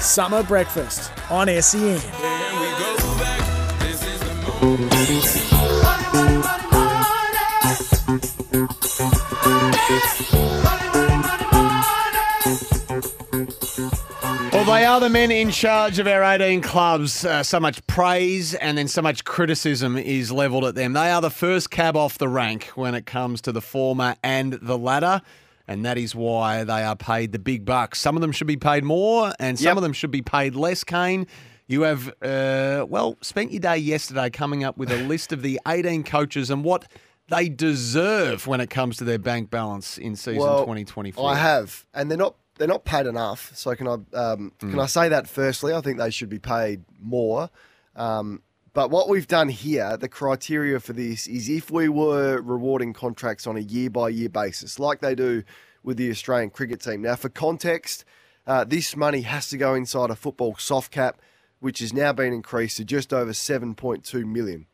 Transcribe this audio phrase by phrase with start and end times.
[0.00, 2.00] Summer breakfast on SEN.
[14.52, 17.24] Well, they are the men in charge of our 18 clubs.
[17.24, 20.94] Uh, so much praise and then so much criticism is levelled at them.
[20.94, 24.54] They are the first cab off the rank when it comes to the former and
[24.54, 25.20] the latter.
[25.68, 28.00] And that is why they are paid the big bucks.
[28.00, 29.76] Some of them should be paid more and some Yep.
[29.78, 31.26] of them should be paid less, Kane.
[31.66, 35.58] You have, uh, well, spent your day yesterday coming up with a list of the
[35.66, 36.86] 18 coaches and what
[37.28, 41.28] they deserve when it comes to their bank balance in season Well, 2024.
[41.28, 43.50] I have, and they're not they're not paid enough.
[43.54, 44.70] So can I um, Mm.
[44.70, 45.74] can I say that firstly?
[45.74, 47.50] I think they should be paid more.
[47.96, 48.42] Um,
[48.76, 53.46] but what we've done here, the criteria for this is if we were rewarding contracts
[53.46, 55.44] on a year by year basis, like they do
[55.82, 57.00] with the Australian cricket team.
[57.00, 58.04] Now, for context,
[58.46, 61.22] uh, this money has to go inside a football soft cap,
[61.58, 64.66] which has now been increased to just over 7.2 million.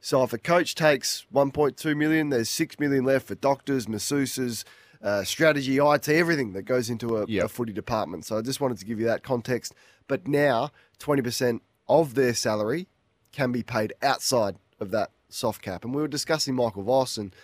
[0.00, 4.64] So if a coach takes 1.2 million, there's 6 million left for doctors, masseuses,
[5.02, 8.24] uh, strategy, IT, everything that goes into a, a footy department.
[8.24, 9.74] So I just wanted to give you that context.
[10.08, 12.88] But now 20% of their salary
[13.34, 15.84] can be paid outside of that soft cap.
[15.84, 17.34] And we were discussing Michael Voss and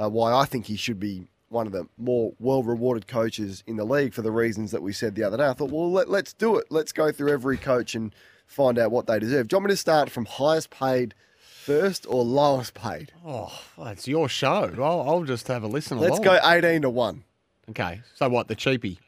[0.00, 3.76] uh, why I think he should be one of the more well rewarded coaches in
[3.76, 5.46] the league for the reasons that we said the other day.
[5.46, 6.66] I thought, well, let, let's do it.
[6.70, 8.12] Let's go through every coach and
[8.46, 9.48] find out what they deserve.
[9.48, 13.12] Do you want me to start from highest paid first or lowest paid?
[13.24, 14.72] Oh, it's your show.
[14.78, 16.24] I'll, I'll just have a listen Let's along.
[16.40, 17.24] go 18 to 1.
[17.70, 18.00] Okay.
[18.16, 18.98] So what, the cheapie?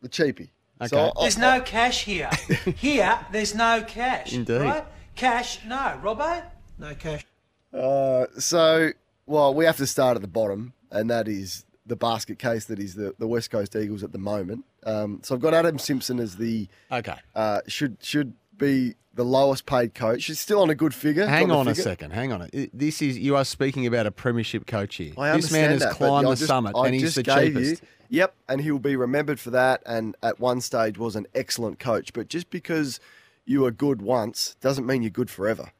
[0.00, 0.48] The cheapie.
[0.80, 0.88] Okay.
[0.88, 2.30] So I- There's no cash here.
[2.76, 4.32] Here, there's no cash.
[4.32, 4.60] Indeed.
[4.60, 4.84] Right?
[5.16, 5.98] Cash, no.
[6.02, 6.42] Robbo?
[6.78, 7.24] No cash.
[7.72, 8.90] Uh, so,
[9.26, 12.78] well, we have to start at the bottom, and that is the basket case that
[12.78, 14.64] is the, the West Coast Eagles at the moment.
[14.84, 17.16] Um, so I've got Adam Simpson as the okay.
[17.34, 20.24] Uh, should should be the lowest paid coach.
[20.26, 21.26] He's still on a good figure.
[21.26, 22.12] Hang Got the on a second.
[22.12, 22.48] Hang on.
[22.52, 25.12] It- This is you are speaking about a premiership coach here.
[25.18, 27.82] I this man has that, climbed the just- summit, I and he's the cheapest.
[27.82, 27.88] You,
[28.20, 29.82] yep, and he will be remembered for that.
[29.86, 32.12] And at one stage was an excellent coach.
[32.12, 32.98] But just because
[33.44, 35.72] you are good once doesn't mean you're good forever.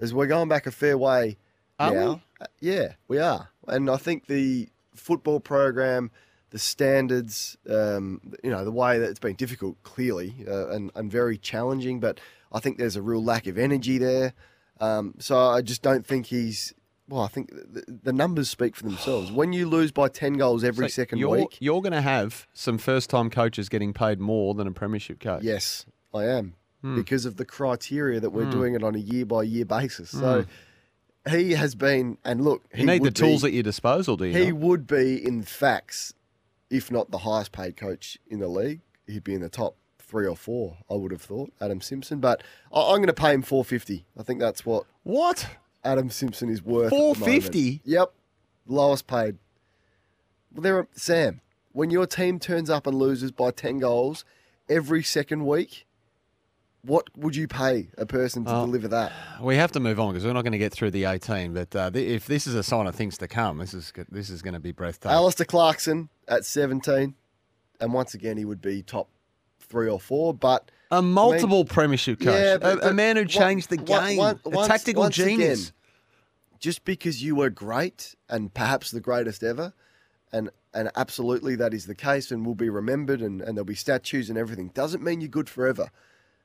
[0.00, 1.36] As we're going back a fair way
[1.78, 2.12] Are now.
[2.14, 2.20] we?
[2.40, 3.48] uh, Yeah, we are.
[3.68, 6.10] And I think the football program,
[6.50, 11.10] the standards, um, you know, the way that it's been difficult, clearly, uh, and, and
[11.10, 12.00] very challenging.
[12.00, 12.20] But
[12.52, 14.34] I think there's a real lack of energy there.
[14.80, 16.74] Um, so I just don't think he's.
[17.08, 19.30] Well, I think the, the numbers speak for themselves.
[19.30, 22.46] When you lose by ten goals every So second you're, week, You're going to have
[22.54, 25.42] some first-time coaches getting paid more than a premiership coach.
[25.42, 26.96] yes, I am Hmm.
[26.96, 28.50] because of the criteria that we're Hmm.
[28.50, 30.10] doing it on a year by year basis.
[30.10, 30.44] So
[31.30, 34.26] he has been, and look, You he need the tools be- at your disposal, do
[34.26, 34.32] you?
[34.38, 34.60] He not?
[34.60, 36.12] would be, in facts,
[36.68, 40.26] if not the highest paid coach in the league, he'd be in the top three
[40.26, 40.76] or four.
[40.90, 44.04] I would have thought Adam Simpson, but I, I'm going to pay him 450.
[44.18, 45.48] I think that's what what
[45.84, 46.92] Adam Simpson is worth.
[46.92, 47.16] moment.
[47.16, 47.80] 450?
[47.84, 48.12] Yep,
[48.66, 49.38] lowest paid.
[50.52, 51.40] Well, there, are, Sam.
[51.72, 54.24] When your team turns up and loses by 10 goals
[54.68, 55.86] every second week,
[56.86, 58.66] what would you pay a person to Oh.
[58.66, 59.12] deliver that?
[59.40, 61.54] We have to move on because we're not going to get through the 18.
[61.54, 64.28] But uh, th- if this is a sign of things to come, this is this
[64.30, 65.14] is going to be breathtaking.
[65.14, 67.14] Alastair Clarkson at 17.
[67.80, 69.08] And once again, he would be top
[69.60, 70.34] three or four.
[70.34, 73.76] But a multiple premiership coach, Yeah, a, but- a but man who one- changed the
[73.78, 75.72] game, one- a once- tactical once again, genius.
[76.60, 79.72] just because you were great and perhaps the greatest ever,
[80.32, 83.74] and and absolutely that is the case and will be remembered and, and there'll be
[83.76, 85.88] statues and everything, doesn't mean you're good forever.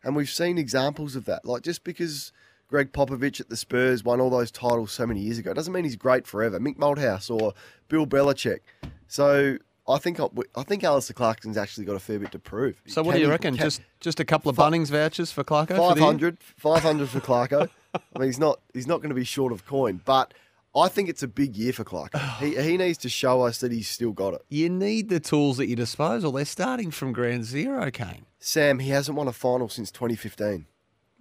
[0.04, 1.46] And we've seen examples of that.
[1.46, 2.32] Like just because
[2.68, 5.84] Gregg Popovich at the Spurs won all those titles so many years ago doesn't mean
[5.84, 6.60] he's great forever.
[6.60, 7.54] Mick Malthouse or
[7.88, 8.60] Bill Belichick.
[9.08, 9.58] So
[9.88, 10.20] I think
[10.56, 12.82] I, think Alastair Clarkson's actually got a fair bit to prove.
[12.86, 13.56] So what Can do you reckon?
[13.56, 15.76] can- just just a couple of Bunnings vouchers for Clarko?
[15.76, 17.70] for 500, 500 for Clarko.
[17.96, 20.34] I mean, he's not he's not going to be short of coin, but
[20.76, 22.38] I think it's a big year for Clarko.
[22.38, 24.42] he, he needs to show us that he's still got it.
[24.50, 26.34] You need the tools at your disposal.
[26.34, 28.26] They're starting from ground zero, Kane.
[28.40, 30.66] Sam, he hasn't won a final since 2015.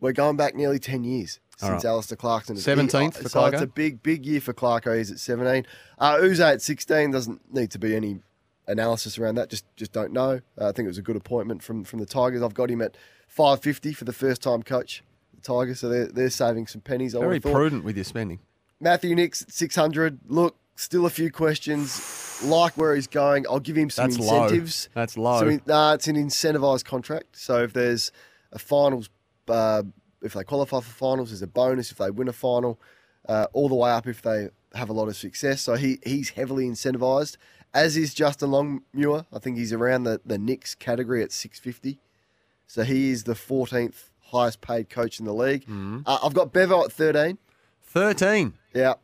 [0.01, 1.91] We're going back nearly 10 years All since right.
[1.91, 2.57] Alastair Clarkson.
[2.57, 4.97] is- 17th he- for So it's a big, big year for Clarko.
[4.97, 5.67] He's at 17.
[5.99, 8.21] Uh, Yze at 16 doesn't need to be any
[8.69, 9.49] analysis around that.
[9.51, 10.41] Just just don't know.
[10.61, 12.43] Uh, I think it was a good appointment from, from the Tigers.
[12.43, 15.03] I've got him at 550 for the first time coach.
[15.35, 17.15] The Tigers, so they're, they're saving some pennies.
[17.15, 18.39] Very prudent with your spending.
[18.81, 20.21] Matthew Nicks at 600.
[20.29, 21.91] Look, still a few questions.
[22.43, 23.47] Like where he's going.
[23.49, 24.45] I'll give him some That's low.
[24.45, 24.89] incentives.
[24.95, 25.41] That's low.
[25.41, 27.37] So, nah, it's an incentivised contract.
[27.37, 28.13] So if there's
[28.53, 29.11] a finals,
[29.49, 29.83] uh,
[30.23, 31.91] if they qualify for finals, there's a bonus.
[31.91, 32.81] If they win a final,
[33.29, 35.61] uh, all the way up if they have a lot of success.
[35.63, 37.37] So he he's heavily incentivised,
[37.75, 39.27] as is Justin Longmuir.
[39.33, 41.99] I think he's around the the Nicks category at 650.
[42.67, 45.63] So he is the 14th highest paid coach in the league.
[45.63, 46.01] Mm-hmm.
[46.05, 47.39] Uh, I've got Bevo at 13.
[47.83, 48.53] 13.
[48.75, 48.95] Yeah,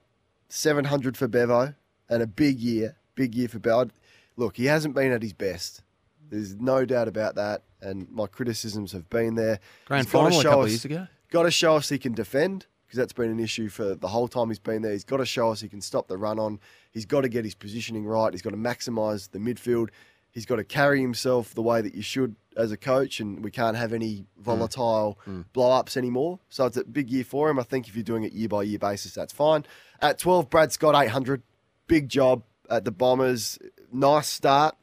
[0.50, 1.74] 700 for Bevo
[2.10, 3.90] and a big year, big year for Bevo.
[4.36, 5.82] Look, he hasn't been at his best.
[6.30, 9.60] There's no doubt about that, and my criticisms have been there.
[9.84, 11.06] Grand He's final a couple of us- years ago.
[11.30, 14.28] Got to show us he can defend because that's been an issue for the whole
[14.28, 14.92] time he's been there.
[14.92, 16.60] He's got to show us he can stop the run on.
[16.92, 18.32] He's got to get his positioning right.
[18.32, 19.88] He's got to maximise the midfield.
[20.30, 23.50] He's got to carry himself the way that you should as a coach, and we
[23.50, 24.26] can't have any mm.
[24.38, 25.44] volatile mm.
[25.52, 26.38] blow ups anymore.
[26.48, 27.58] So it's a big year for him.
[27.58, 29.64] I think if you're doing it year by year basis, that's fine.
[30.00, 31.42] At 12, Brad Scott, 800.
[31.86, 33.58] Big job at the Bombers.
[33.92, 34.74] Nice start,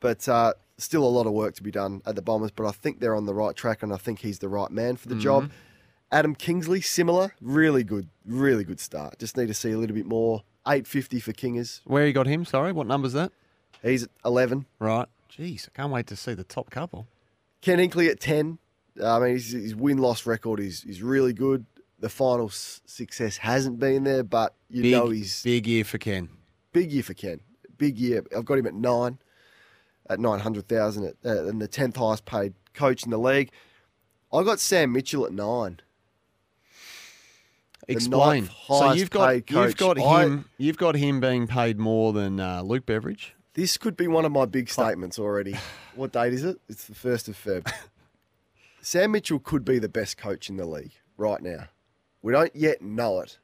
[0.00, 2.50] but uh, still a lot of work to be done at the Bombers.
[2.50, 4.96] But I think they're on the right track, and I think he's the right man
[4.96, 5.50] for the job.
[6.12, 9.18] Adam Kingsley, similar, really good, really good start.
[9.18, 10.42] Just need to see a little bit more.
[10.66, 11.80] 850 for Kingers.
[11.84, 12.44] Where you got him?
[12.44, 13.32] Sorry, what number's that?
[13.82, 14.64] He's at 11.
[14.78, 15.06] Right.
[15.30, 17.06] Jeez, I can't wait to see the top couple.
[17.60, 18.58] Ken Hinkley at 10.
[19.04, 21.66] I mean, his, his win loss record is, is really good.
[21.98, 25.98] The final s- success hasn't been there, but you Big, know he's big year for
[25.98, 26.28] Ken.
[26.74, 27.40] Big year for Ken.
[27.78, 28.22] Big year.
[28.36, 29.18] I've got him at nine,
[30.10, 33.50] at 900,000, uh, and the 10th highest paid coach in the league.
[34.30, 35.80] I got Sam Mitchell at nine.
[37.86, 38.48] Explain.
[38.66, 40.04] So you've got you've got coach.
[40.06, 43.34] I- him you've got him being paid more than uh, Luke Beveridge.
[43.52, 45.54] This could be one of my big statements already.
[45.94, 46.58] What date is it?
[46.68, 47.72] It's the 1st of Feb.
[48.80, 51.68] Sam Mitchell could be the best coach in the league right now.
[52.20, 53.38] We don't yet know it,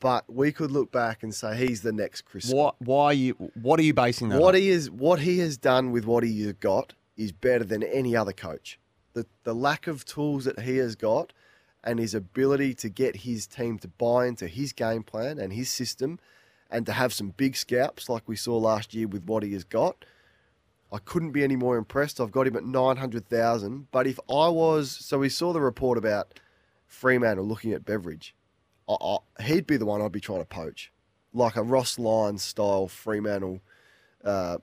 [0.00, 2.50] but we could look back and say he's the next Chris.
[2.52, 2.80] What?
[2.80, 3.32] Why are you?
[3.60, 4.40] What are you basing that?
[4.40, 4.60] What on?
[4.60, 8.16] he is, what he has done with what he has got is better than any
[8.16, 8.78] other coach.
[9.14, 11.32] The the lack of tools that he has got,
[11.82, 15.68] and his ability to get his team to buy into his game plan and his
[15.68, 16.18] system,
[16.70, 19.64] and to have some big scalps like we saw last year with what he has
[19.64, 20.04] got.
[20.90, 22.18] I couldn't be any more impressed.
[22.18, 23.88] I've got him at nine hundred thousand.
[23.90, 26.40] But if I was, so we saw the report about
[26.86, 28.34] Fremantle looking at Beveridge.
[28.88, 30.92] I, I, he'd be the one I'd be trying to poach,
[31.32, 33.60] like a Ross Lyon style Fremantle
[34.24, 34.58] uh,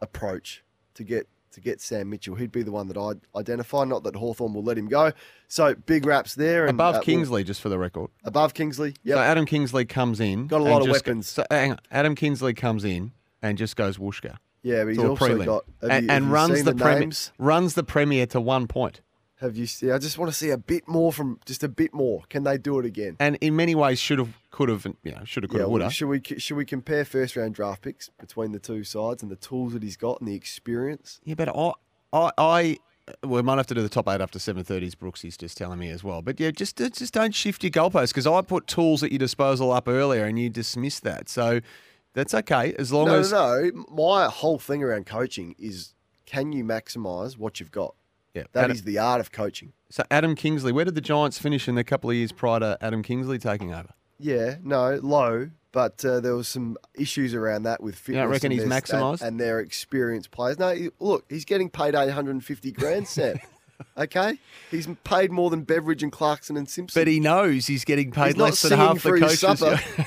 [0.00, 0.62] approach
[0.94, 2.34] to get to get Sam Mitchell.
[2.34, 3.84] He'd be the one that I'd identify.
[3.84, 5.12] Not that Hawthorn will let him go.
[5.48, 6.62] So big raps there.
[6.62, 8.10] And, above uh, we'll- Kingsley, just for the record.
[8.24, 8.94] above Kingsley.
[9.04, 9.16] Yeah.
[9.16, 10.46] So Adam Kingsley comes in.
[10.46, 11.28] Got a lot of just- weapons.
[11.28, 11.78] So, hang on.
[11.90, 13.12] Adam Kingsley comes in
[13.42, 14.36] and just goes whooshka.
[14.62, 15.44] yeah, but he's also prelim.
[15.44, 17.32] got and, you, and you runs the, the, names?
[17.38, 19.02] Runs the premier to one point.
[19.42, 19.66] Have you?
[19.66, 22.22] See, I just want to see a bit more from just a bit more.
[22.30, 23.16] Can they do it again?
[23.18, 25.70] And in many ways, should have, could have, you know, should have, could Yeah, have,
[25.70, 25.92] would have.
[25.92, 29.36] should we should we compare first round draft picks between the two sides and the
[29.36, 31.20] tools that he's got and the experience?
[31.24, 31.72] Yeah, but I,
[32.12, 32.78] I, I
[33.26, 34.94] we might have to do the top eight after seven thirties.
[34.94, 36.22] Brooksy's just telling me as well.
[36.22, 39.72] But yeah, just just don't shift your goalposts because I put tools at your disposal
[39.72, 41.28] up earlier and you dismiss that.
[41.28, 41.60] So
[42.14, 43.84] that's okay as long No, as no, no.
[43.90, 45.94] My whole thing around coaching is
[46.26, 47.96] can you maximise what you've got?
[48.34, 48.44] Yeah.
[48.52, 49.72] That Adam, is the art of coaching.
[49.90, 52.78] so Adam Kingsley, where did the Giants finish in the couple of years prior to
[52.80, 53.90] Adam Kingsley taking over?
[54.18, 58.22] Yeah, no, low, but uh, there was some issues around that with fitness.
[58.22, 59.20] don't reckon and he's their- maximised?
[59.20, 60.58] and, and their experienced players.
[60.58, 63.38] No, he- look, he's getting paid eight hundred and fifty grand, Sam.
[63.96, 64.38] okay,
[64.70, 67.00] he's paid more than Beveridge and Clarkson and Simpson.
[67.00, 69.42] But he knows he's getting paid He's less than half the coaches.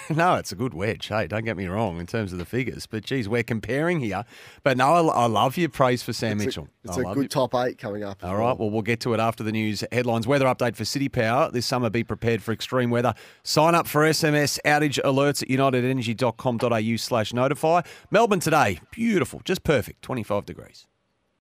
[0.16, 1.08] no, it's a good wedge.
[1.08, 4.26] Hey, don't get me wrong in terms of the figures, but geez, we're comparing here.
[4.64, 6.68] But no, I, I love your praise for Sam it's a, Mitchell.
[6.84, 7.28] it's I a good you.
[7.28, 8.24] top eight coming up.
[8.24, 10.28] All right, well, we'll get to it after the news headlines.
[10.28, 11.52] Weather update for City Power.
[11.52, 13.14] This summer, be prepared for extreme weather.
[13.44, 17.82] Sign up for SMS outage alerts at unitedenergy.com.au slash notify.
[18.12, 20.88] Melbourne today, beautiful, just perfect, 25 degrees.